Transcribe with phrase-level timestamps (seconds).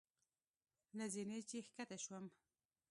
[0.97, 2.25] له زینې چې ښکته شوم.